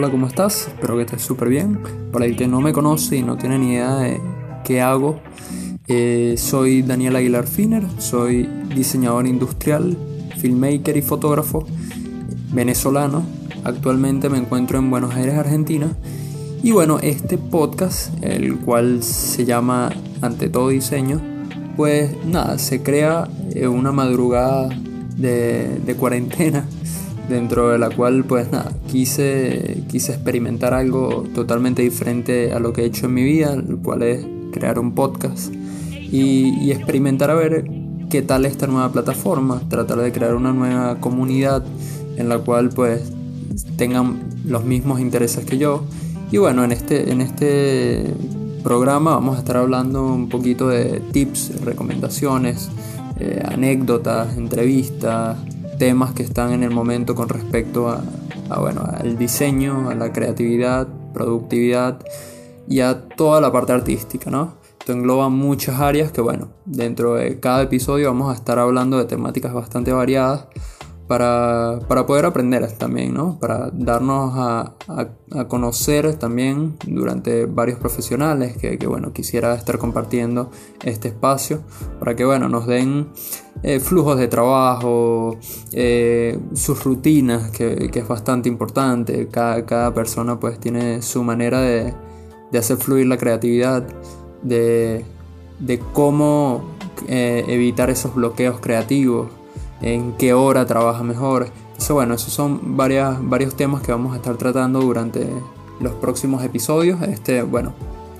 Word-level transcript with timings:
Hola, 0.00 0.12
¿cómo 0.12 0.28
estás? 0.28 0.68
Espero 0.68 0.94
que 0.94 1.02
estés 1.02 1.22
súper 1.22 1.48
bien. 1.48 1.80
Para 2.12 2.24
el 2.24 2.36
que 2.36 2.46
no 2.46 2.60
me 2.60 2.72
conoce 2.72 3.16
y 3.16 3.24
no 3.24 3.36
tiene 3.36 3.58
ni 3.58 3.72
idea 3.72 3.96
de 3.96 4.20
qué 4.62 4.80
hago, 4.80 5.18
eh, 5.88 6.36
soy 6.38 6.82
Daniel 6.82 7.16
Aguilar 7.16 7.48
Finer, 7.48 7.82
soy 7.98 8.48
diseñador 8.72 9.26
industrial, 9.26 9.98
filmmaker 10.36 10.96
y 10.96 11.02
fotógrafo 11.02 11.66
venezolano. 12.52 13.24
Actualmente 13.64 14.28
me 14.28 14.38
encuentro 14.38 14.78
en 14.78 14.88
Buenos 14.88 15.16
Aires, 15.16 15.34
Argentina. 15.34 15.88
Y 16.62 16.70
bueno, 16.70 17.00
este 17.00 17.36
podcast, 17.36 18.12
el 18.22 18.56
cual 18.60 19.02
se 19.02 19.46
llama 19.46 19.90
Ante 20.20 20.48
todo 20.48 20.68
diseño, 20.68 21.20
pues 21.76 22.24
nada, 22.24 22.58
se 22.58 22.84
crea 22.84 23.28
una 23.68 23.90
madrugada 23.90 24.68
de, 25.16 25.80
de 25.84 25.94
cuarentena 25.96 26.66
dentro 27.28 27.70
de 27.70 27.78
la 27.78 27.90
cual 27.90 28.24
pues 28.24 28.50
nada, 28.50 28.72
quise, 28.90 29.84
quise 29.88 30.12
experimentar 30.12 30.74
algo 30.74 31.24
totalmente 31.34 31.82
diferente 31.82 32.52
a 32.52 32.58
lo 32.58 32.72
que 32.72 32.82
he 32.82 32.84
hecho 32.86 33.06
en 33.06 33.14
mi 33.14 33.22
vida, 33.22 33.52
el 33.52 33.78
cual 33.78 34.02
es 34.02 34.26
crear 34.52 34.78
un 34.78 34.94
podcast 34.94 35.52
y, 36.10 36.70
experimentar 36.70 37.30
a 37.30 37.34
ver 37.34 37.64
qué 38.10 38.22
tal 38.22 38.46
esta 38.46 38.66
nueva 38.66 38.90
plataforma, 38.90 39.60
tratar 39.68 39.98
de 39.98 40.12
crear 40.12 40.34
una 40.34 40.52
nueva 40.52 40.96
comunidad 41.00 41.64
en 42.16 42.28
la 42.28 42.38
cual 42.38 42.70
pues 42.70 43.12
tengan 43.76 44.20
los 44.44 44.64
mismos 44.64 45.00
intereses 45.00 45.44
que 45.44 45.58
yo. 45.58 45.84
Y 46.30 46.38
bueno, 46.38 46.64
en 46.64 46.72
este, 46.72 47.10
en 47.10 47.20
este 47.20 48.14
programa 48.62 49.12
vamos 49.12 49.36
a 49.36 49.40
estar 49.40 49.56
hablando 49.56 50.04
un 50.06 50.28
poquito 50.28 50.68
de 50.68 51.00
tips, 51.12 51.60
recomendaciones, 51.62 52.70
eh, 53.20 53.42
anécdotas, 53.44 54.36
entrevistas, 54.36 55.36
temas 55.78 56.12
que 56.12 56.22
están 56.22 56.52
en 56.52 56.62
el 56.62 56.70
momento 56.70 57.14
con 57.14 57.28
respecto 57.28 57.88
a, 57.88 58.02
bueno, 58.58 58.82
al 58.82 59.16
diseño, 59.16 59.88
a 59.88 59.94
la 59.94 60.12
creatividad, 60.12 60.88
productividad 61.14 61.98
y 62.68 62.80
a 62.80 63.08
toda 63.08 63.40
la 63.40 63.52
parte 63.52 63.72
artística, 63.72 64.30
¿no? 64.30 64.58
Esto 64.78 64.92
engloba 64.92 65.28
muchas 65.28 65.80
áreas 65.80 66.12
que, 66.12 66.20
bueno, 66.20 66.48
dentro 66.64 67.14
de 67.14 67.40
cada 67.40 67.62
episodio 67.62 68.08
vamos 68.08 68.30
a 68.30 68.34
estar 68.34 68.58
hablando 68.58 68.98
de 68.98 69.04
temáticas 69.04 69.52
bastante 69.52 69.92
variadas 69.92 70.46
para, 71.08 71.80
poder 72.06 72.26
aprender 72.26 72.70
también, 72.72 73.14
¿no? 73.14 73.38
Para 73.40 73.70
darnos 73.72 74.34
a, 74.36 74.74
conocer 75.48 76.14
también 76.16 76.76
durante 76.86 77.46
varios 77.46 77.78
profesionales 77.78 78.56
que, 78.56 78.86
bueno, 78.86 79.12
quisiera 79.12 79.54
estar 79.54 79.78
compartiendo 79.78 80.50
este 80.84 81.08
espacio 81.08 81.62
para 81.98 82.14
que, 82.14 82.24
bueno, 82.24 82.48
nos 82.48 82.66
den 82.66 83.08
eh, 83.62 83.80
flujos 83.80 84.18
de 84.18 84.28
trabajo, 84.28 85.38
eh, 85.72 86.38
sus 86.52 86.84
rutinas, 86.84 87.50
que, 87.50 87.90
es 87.92 88.08
bastante 88.08 88.50
importante. 88.50 89.28
Cada, 89.28 89.94
persona 89.94 90.38
pues 90.38 90.60
tiene 90.60 91.00
su 91.00 91.24
manera 91.24 91.62
de, 91.62 91.94
hacer 92.56 92.76
fluir 92.76 93.06
la 93.06 93.16
creatividad, 93.16 93.86
de, 94.42 95.04
cómo 95.94 96.64
eh, 97.08 97.44
evitar 97.48 97.88
esos 97.88 98.14
bloqueos 98.14 98.60
creativos 98.60 99.37
en 99.82 100.12
qué 100.12 100.34
hora 100.34 100.66
trabaja 100.66 101.02
mejor. 101.02 101.48
Entonces, 101.68 101.90
bueno, 101.90 102.14
esos 102.14 102.32
son 102.32 102.76
varias, 102.76 103.18
varios 103.20 103.54
temas 103.54 103.82
que 103.82 103.92
vamos 103.92 104.12
a 104.12 104.16
estar 104.16 104.36
tratando 104.36 104.80
durante 104.80 105.28
los 105.80 105.92
próximos 105.94 106.42
episodios. 106.44 107.00
Este, 107.02 107.42
bueno, 107.42 107.72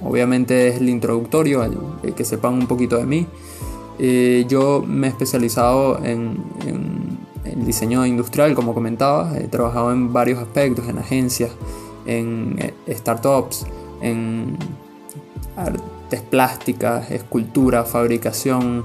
obviamente 0.02 0.68
es 0.68 0.76
el 0.76 0.88
introductorio, 0.88 1.64
el, 1.64 2.14
que 2.14 2.24
sepan 2.24 2.54
un 2.54 2.66
poquito 2.66 2.96
de 2.96 3.06
mí. 3.06 3.26
Eh, 3.98 4.44
yo 4.48 4.84
me 4.86 5.08
he 5.08 5.10
especializado 5.10 5.98
en, 6.04 6.36
en, 6.66 7.18
diseño 7.64 8.06
industrial, 8.06 8.54
como 8.54 8.74
comentaba. 8.74 9.36
He 9.36 9.48
trabajado 9.48 9.92
en 9.92 10.12
varios 10.12 10.38
aspectos, 10.38 10.88
en 10.88 10.98
agencias, 10.98 11.50
en 12.06 12.54
eh, 12.58 12.94
startups, 12.94 13.66
en 14.00 14.56
artes 15.56 16.22
plásticas, 16.22 17.10
escultura, 17.10 17.84
fabricación 17.84 18.84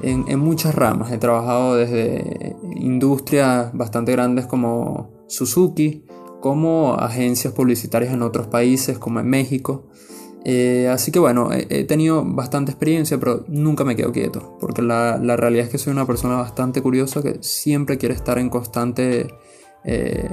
en, 0.00 0.38
muchas 0.38 0.74
ramas. 0.74 1.12
He 1.12 1.18
trabajado 1.18 1.76
desde 1.76 2.56
industrias 2.76 3.72
bastante 3.72 4.12
grandes 4.12 4.46
como 4.46 5.24
Suzuki, 5.28 6.04
como 6.40 6.94
agencias 6.94 7.52
publicitarias 7.52 8.12
en 8.12 8.22
otros 8.22 8.46
países 8.46 8.98
como 8.98 9.20
en 9.20 9.28
México. 9.28 9.86
Eh, 10.44 10.88
así 10.88 11.10
que 11.10 11.18
bueno, 11.18 11.50
he, 11.52 11.84
tenido 11.84 12.24
bastante 12.24 12.70
experiencia, 12.70 13.18
pero 13.18 13.44
nunca 13.48 13.82
me 13.82 13.96
quedo 13.96 14.12
quieto, 14.12 14.56
porque 14.60 14.80
la, 14.80 15.18
realidad 15.18 15.64
es 15.64 15.72
que 15.72 15.78
soy 15.78 15.92
una 15.92 16.06
persona 16.06 16.36
bastante 16.36 16.82
curiosa 16.82 17.20
que 17.20 17.38
siempre 17.40 17.98
quiere 17.98 18.14
estar 18.14 18.38
en 18.38 18.48
constante 18.48 19.26
eh, 19.84 20.28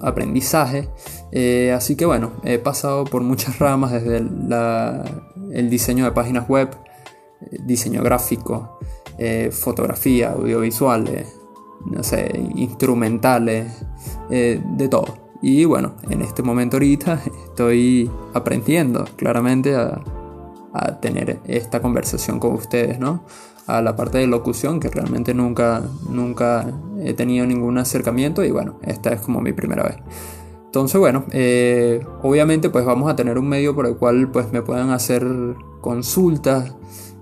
aprendizaje. 0.00 0.88
Eh, 1.32 1.72
así 1.72 1.96
que 1.96 2.06
bueno, 2.06 2.32
he 2.42 2.58
pasado 2.58 3.04
por 3.04 3.22
muchas 3.22 3.58
ramas, 3.58 3.92
desde 3.92 4.16
el 5.52 5.68
diseño 5.68 6.06
de 6.06 6.12
páginas 6.12 6.48
web, 6.48 6.70
diseño 7.64 8.02
gráfico, 8.02 8.78
eh, 9.18 9.50
fotografía, 9.52 10.32
audiovisuales, 10.32 11.36
no 11.86 12.02
sé, 12.02 12.30
instrumentales, 12.54 13.84
eh, 14.30 14.62
de 14.76 14.88
todo. 14.88 15.30
Y 15.42 15.64
bueno, 15.64 15.94
en 16.08 16.22
este 16.22 16.42
momento 16.42 16.76
ahorita 16.76 17.22
estoy 17.48 18.10
aprendiendo 18.34 19.04
claramente 19.16 19.74
a, 19.76 20.02
tener 21.02 21.40
esta 21.46 21.82
conversación 21.82 22.38
con 22.38 22.52
ustedes, 22.52 23.00
¿no? 23.00 23.24
A 23.66 23.82
la 23.82 23.96
parte 23.96 24.18
de 24.18 24.28
locución 24.28 24.78
que 24.78 24.88
realmente 24.88 25.34
nunca, 25.34 25.82
nunca 26.08 26.64
he 27.00 27.12
tenido 27.12 27.44
ningún 27.44 27.76
acercamiento 27.78 28.44
y 28.44 28.52
bueno, 28.52 28.78
esta 28.82 29.12
es 29.12 29.20
como 29.20 29.40
mi 29.40 29.52
primera 29.52 29.82
vez. 29.82 29.96
Entonces, 30.66 31.00
bueno, 31.00 31.24
eh, 31.32 32.06
obviamente 32.22 32.70
pues 32.70 32.84
vamos 32.84 33.10
a 33.10 33.16
tener 33.16 33.36
un 33.36 33.48
medio 33.48 33.74
por 33.74 33.86
el 33.86 33.96
cual 33.96 34.30
pues 34.30 34.52
me 34.52 34.62
puedan 34.62 34.90
hacer 34.90 35.26
consultas, 35.80 36.72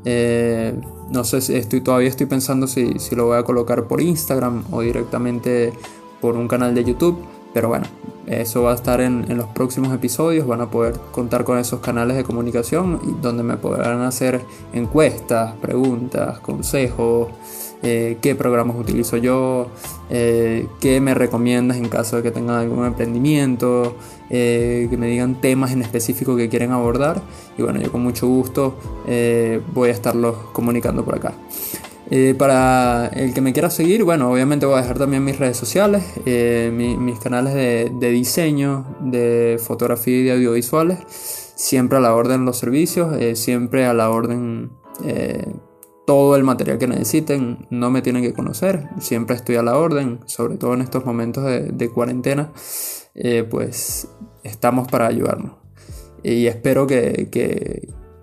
eh, 0.04 0.74
no 1.10 1.24
sé 1.24 1.40
si 1.40 1.54
estoy, 1.54 1.80
todavía 1.80 2.08
estoy 2.08 2.26
pensando 2.26 2.66
si, 2.66 2.94
lo 3.12 3.26
voy 3.26 3.38
a 3.38 3.42
colocar 3.42 3.84
por 3.84 4.00
Instagram 4.00 4.64
o 4.70 4.82
directamente 4.82 5.72
por 6.20 6.36
un 6.36 6.48
canal 6.48 6.74
de 6.74 6.84
YouTube. 6.84 7.18
Pero 7.54 7.68
bueno, 7.68 7.86
eso 8.26 8.62
va 8.62 8.72
a 8.72 8.74
estar 8.74 9.00
en, 9.00 9.24
en, 9.30 9.38
los 9.38 9.46
próximos 9.46 9.92
episodios. 9.94 10.46
Van 10.46 10.60
a 10.60 10.70
poder 10.70 10.98
contar 11.12 11.44
con 11.44 11.58
esos 11.58 11.80
canales 11.80 12.16
de 12.16 12.24
comunicación 12.24 13.20
donde 13.22 13.42
me 13.42 13.56
podrán 13.56 14.02
hacer 14.02 14.42
encuestas, 14.72 15.54
preguntas, 15.56 16.38
consejos. 16.40 17.28
Eh, 17.82 18.18
qué 18.20 18.34
programas 18.34 18.76
utilizo 18.76 19.16
yo, 19.16 19.68
eh, 20.10 20.66
qué 20.80 21.00
me 21.00 21.14
recomiendas 21.14 21.76
en 21.76 21.88
caso 21.88 22.16
de 22.16 22.22
que 22.22 22.30
tengan 22.32 22.56
algún 22.56 22.84
emprendimiento, 22.84 23.96
eh, 24.30 24.88
que 24.90 24.96
me 24.96 25.06
digan 25.06 25.40
temas 25.40 25.72
en 25.72 25.82
específico 25.82 26.36
que 26.36 26.48
quieren 26.48 26.72
abordar. 26.72 27.22
Y 27.56 27.62
bueno, 27.62 27.80
yo 27.80 27.92
con 27.92 28.02
mucho 28.02 28.26
gusto 28.26 28.76
voy 29.74 29.88
a 29.90 29.92
estarlos 29.92 30.36
comunicando 30.52 31.04
por 31.04 31.16
acá. 31.16 31.34
para 32.38 33.08
el 33.08 33.34
que 33.34 33.40
me 33.40 33.52
quiera 33.52 33.70
seguir, 33.70 34.02
bueno, 34.02 34.32
obviamente 34.32 34.64
voy 34.66 34.78
a 34.78 34.82
dejar 34.82 34.98
también 34.98 35.24
mis 35.24 35.38
redes 35.38 35.56
sociales, 35.56 36.02
mis 36.24 37.18
canales 37.20 37.54
de, 37.54 37.92
de, 37.92 38.10
diseño, 38.10 38.86
de 39.00 39.60
fotografía 39.62 40.18
y 40.18 40.22
de 40.24 40.32
audiovisuales, 40.32 40.98
siempre 41.54 41.98
a 41.98 42.00
la 42.00 42.14
orden 42.14 42.44
los 42.44 42.56
servicios, 42.58 43.14
siempre 43.38 43.84
a 43.84 43.92
la 43.92 44.10
orden 44.10 44.70
todo 46.08 46.36
el 46.36 46.42
material 46.42 46.78
que 46.78 46.86
necesiten, 46.86 47.66
no 47.68 47.90
me 47.90 48.00
tienen 48.00 48.22
que 48.22 48.32
conocer, 48.32 48.88
siempre 48.98 49.36
estoy 49.36 49.56
a 49.56 49.62
la 49.62 49.76
orden, 49.76 50.20
sobre 50.24 50.56
todo 50.56 50.72
en 50.72 50.80
estos 50.80 51.04
momentos 51.04 51.44
de, 51.44 51.90
cuarentena, 51.90 52.50
eh, 53.14 53.44
pues 53.44 54.08
estamos 54.42 54.88
para 54.88 55.06
ayudarnos. 55.06 55.56
Y 56.22 56.46
espero 56.46 56.86
que, 56.86 57.28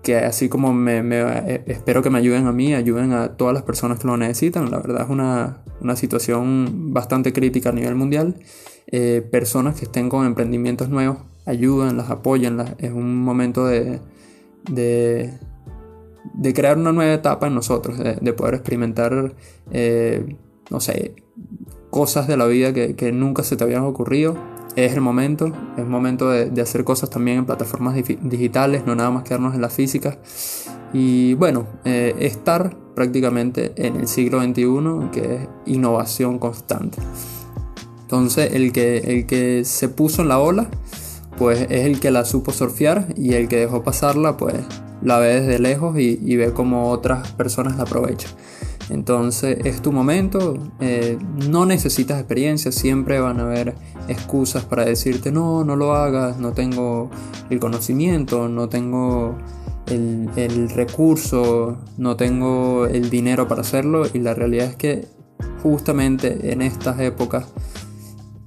que, 0.02 0.16
así 0.16 0.48
como 0.48 0.72
me, 0.72 0.98
eh, 0.98 1.62
espero 1.68 2.02
que 2.02 2.10
me 2.10 2.18
ayuden 2.18 2.48
a 2.48 2.52
mí, 2.52 2.74
ayuden 2.74 3.12
a 3.12 3.36
todas 3.36 3.54
las 3.54 3.62
personas 3.62 4.00
que 4.00 4.08
lo 4.08 4.16
necesitan. 4.16 4.68
La 4.68 4.78
verdad 4.78 5.02
es 5.02 5.08
una, 5.08 5.62
una 5.80 5.94
situación 5.94 6.92
bastante 6.92 7.32
crítica 7.32 7.68
a 7.68 7.72
nivel 7.72 7.94
mundial. 7.94 8.34
Eh, 8.88 9.24
personas 9.30 9.76
que 9.76 9.84
estén 9.84 10.08
con 10.08 10.26
emprendimientos 10.26 10.88
nuevos, 10.88 11.18
ayuden, 11.44 11.96
las 11.96 12.10
apoyen, 12.10 12.60
es 12.78 12.90
un 12.90 13.16
momento 13.16 13.64
de 13.64 14.00
de 16.36 16.52
crear 16.52 16.76
una 16.76 16.92
nueva 16.92 17.14
etapa 17.14 17.46
en 17.46 17.54
nosotros, 17.54 17.98
de, 17.98 18.32
poder 18.32 18.54
experimentar, 18.54 19.34
eh, 19.70 20.36
no 20.70 20.80
sé, 20.80 21.14
cosas 21.90 22.28
de 22.28 22.36
la 22.36 22.46
vida 22.46 22.72
que, 22.72 23.12
nunca 23.12 23.42
se 23.42 23.56
te 23.56 23.64
habían 23.64 23.82
ocurrido. 23.82 24.36
Es 24.76 24.92
el 24.92 25.00
momento, 25.00 25.52
es 25.78 25.86
momento 25.86 26.28
de, 26.28 26.60
hacer 26.60 26.84
cosas 26.84 27.08
también 27.08 27.38
en 27.38 27.46
plataformas 27.46 27.94
digitales, 27.94 28.84
no 28.86 28.94
nada 28.94 29.10
más 29.10 29.24
quedarnos 29.24 29.54
en 29.54 29.62
la 29.62 29.70
física. 29.70 30.18
Y 30.92 31.34
bueno, 31.34 31.66
eh, 31.84 32.14
estar 32.20 32.76
prácticamente 32.94 33.72
en 33.76 33.96
el 33.96 34.08
siglo 34.08 34.42
XXI, 34.42 35.10
que 35.12 35.34
es 35.34 35.48
innovación 35.64 36.38
constante. 36.38 36.98
Entonces, 38.02 38.54
el 38.54 38.72
que, 38.72 38.98
el 38.98 39.26
que 39.26 39.64
se 39.64 39.88
puso 39.88 40.22
en 40.22 40.28
la 40.28 40.38
ola, 40.38 40.68
pues 41.38 41.62
es 41.62 41.86
el 41.86 41.98
que 41.98 42.10
la 42.10 42.24
supo 42.24 42.52
surfear 42.52 43.08
y 43.16 43.34
el 43.34 43.48
que 43.48 43.56
dejó 43.56 43.82
pasarla, 43.82 44.36
pues 44.36 44.54
la 45.06 45.20
ve 45.20 45.40
desde 45.40 45.60
lejos 45.60 45.96
y, 46.00 46.36
ve 46.36 46.52
cómo 46.52 46.90
otras 46.90 47.30
personas 47.32 47.76
la 47.76 47.84
aprovechan. 47.84 48.32
Entonces 48.90 49.58
es 49.64 49.80
tu 49.80 49.92
momento, 49.92 50.58
eh, 50.80 51.16
no 51.48 51.64
necesitas 51.64 52.18
experiencia, 52.18 52.72
siempre 52.72 53.20
van 53.20 53.38
a 53.38 53.44
haber 53.44 53.74
excusas 54.08 54.64
para 54.64 54.84
decirte 54.84 55.30
no, 55.30 55.64
no 55.64 55.76
lo 55.76 55.94
hagas, 55.94 56.38
no 56.38 56.52
tengo 56.52 57.08
el 57.50 57.60
conocimiento, 57.60 58.48
no 58.48 58.68
tengo 58.68 59.38
el, 59.86 60.28
el 60.34 60.70
recurso, 60.70 61.78
no 61.96 62.16
tengo 62.16 62.86
el 62.86 63.08
dinero 63.08 63.46
para 63.46 63.60
hacerlo 63.60 64.06
y 64.12 64.18
la 64.18 64.34
realidad 64.34 64.66
es 64.66 64.76
que 64.76 65.06
justamente 65.62 66.52
en 66.52 66.62
estas 66.62 66.98
épocas 66.98 67.46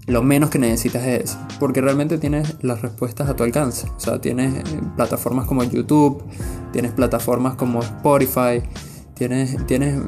lo 0.09 0.23
menos 0.23 0.50
que 0.50 0.57
necesitas 0.57 1.06
es 1.06 1.25
eso, 1.25 1.38
porque 1.59 1.81
realmente 1.81 2.17
tienes 2.17 2.56
las 2.61 2.81
respuestas 2.81 3.29
a 3.29 3.35
tu 3.35 3.44
alcance. 3.44 3.88
O 3.95 4.00
sea, 4.00 4.19
tienes 4.19 4.56
eh, 4.56 4.81
plataformas 4.95 5.45
como 5.45 5.63
YouTube, 5.63 6.23
tienes 6.71 6.92
plataformas 6.92 7.56
como 7.56 7.81
Spotify, 7.81 8.62
tienes, 9.13 9.66
tienes 9.66 10.01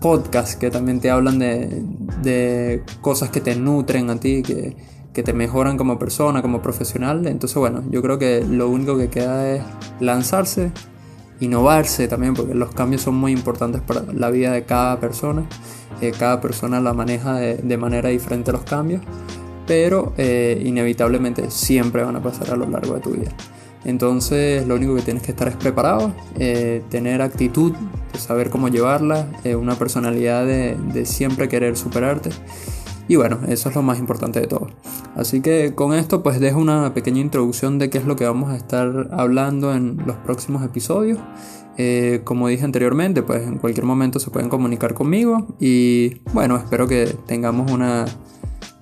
podcasts 0.00 0.56
que 0.56 0.70
también 0.70 1.00
te 1.00 1.10
hablan 1.10 1.38
de, 1.38 2.82
cosas 3.00 3.30
que 3.30 3.40
te 3.40 3.56
nutren 3.56 4.10
a 4.10 4.20
ti, 4.20 4.42
que, 4.42 4.76
que 5.12 5.22
te 5.22 5.32
mejoran 5.32 5.76
como 5.76 5.98
persona, 5.98 6.42
como 6.42 6.62
profesional. 6.62 7.26
Entonces, 7.26 7.56
bueno, 7.56 7.82
yo 7.90 8.02
creo 8.02 8.18
que 8.18 8.44
lo 8.44 8.68
único 8.68 8.96
que 8.96 9.08
queda 9.08 9.48
es 9.54 9.62
lanzarse, 10.00 10.72
innovarse 11.40 12.08
también, 12.08 12.34
porque 12.34 12.54
los 12.54 12.72
cambios 12.72 13.02
son 13.02 13.14
muy 13.14 13.32
importantes 13.32 13.80
para 13.82 14.02
la 14.12 14.30
vida 14.30 14.52
de 14.52 14.64
cada 14.64 15.00
persona. 15.00 15.46
Eh, 16.00 16.12
cada 16.18 16.40
persona 16.40 16.80
la 16.80 16.92
maneja 16.92 17.36
de, 17.36 17.56
de, 17.56 17.76
manera 17.78 18.10
diferente 18.10 18.52
los 18.52 18.64
cambios 18.64 19.00
pero 19.66 20.14
eh, 20.16 20.62
inevitablemente 20.64 21.50
siempre 21.50 22.04
van 22.04 22.16
a 22.16 22.22
pasar 22.22 22.52
a 22.52 22.56
lo 22.56 22.68
largo 22.68 22.94
de 22.94 23.00
tu 23.00 23.10
vida. 23.10 23.32
Entonces 23.86 24.66
lo 24.66 24.74
único 24.74 24.96
que 24.96 25.02
tienes 25.02 25.22
que 25.22 25.30
estar 25.30 25.46
es 25.46 25.54
preparado, 25.54 26.12
eh, 26.40 26.82
tener 26.90 27.22
actitud, 27.22 27.72
saber 28.18 28.50
cómo 28.50 28.66
llevarla, 28.66 29.28
eh, 29.44 29.54
una 29.54 29.76
personalidad 29.76 30.44
de, 30.44 31.06
siempre 31.06 31.48
querer 31.48 31.76
superarte. 31.76 32.30
Y 33.06 33.14
bueno, 33.14 33.38
eso 33.46 33.68
es 33.68 33.76
lo 33.76 33.82
más 33.82 34.00
importante 34.00 34.40
de 34.40 34.48
todo. 34.48 34.70
Así 35.14 35.40
que 35.40 35.72
con 35.76 35.94
esto 35.94 36.24
pues 36.24 36.40
dejo 36.40 36.58
una 36.58 36.92
pequeña 36.94 37.20
introducción 37.20 37.78
de 37.78 37.88
qué 37.88 37.98
es 37.98 38.06
lo 38.06 38.16
que 38.16 38.24
vamos 38.24 38.50
a 38.50 38.56
estar 38.56 39.08
hablando 39.12 39.72
en 39.72 40.02
los 40.04 40.16
próximos 40.16 40.64
episodios. 40.64 41.20
como 42.24 42.48
dije 42.48 42.64
anteriormente, 42.64 43.22
pues 43.22 43.46
en 43.46 43.58
cualquier 43.58 43.86
momento 43.86 44.18
se 44.18 44.30
pueden 44.30 44.48
comunicar 44.48 44.94
conmigo 44.94 45.46
y 45.60 46.22
bueno, 46.32 46.56
espero 46.56 46.88
que 46.88 47.14
tengamos 47.26 47.70
una 47.70 48.06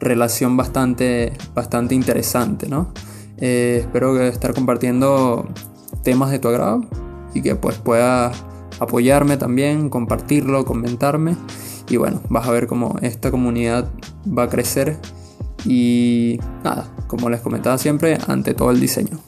relación 0.00 0.56
bastante, 0.56 1.32
bastante 1.54 1.94
interesante, 1.94 2.68
¿no? 2.68 2.92
Eh, 3.38 3.78
espero 3.81 4.20
estar 4.20 4.54
compartiendo 4.54 5.48
temas 6.02 6.31
de 6.31 6.38
tu 6.38 6.48
agrado 6.48 6.82
y 7.34 7.42
que 7.42 7.54
pues 7.56 7.76
puedas 7.78 8.44
apoyarme 8.81 9.36
también, 9.36 9.88
compartirlo, 9.88 10.64
comentarme 10.64 11.36
y 11.88 11.96
bueno, 11.96 12.20
vas 12.28 12.46
a 12.46 12.50
ver 12.50 12.66
cómo 12.66 12.96
esta 13.02 13.31
comunidad 13.31 13.90
va 14.26 14.44
a 14.44 14.48
crecer 14.48 14.98
y 15.64 16.38
nada, 16.62 16.88
como 17.06 17.31
les 17.31 17.40
comentaba 17.40 17.78
siempre, 17.78 18.19
ante 18.26 18.54
todo 18.54 18.70
el 18.70 18.81
diseño. 18.81 19.19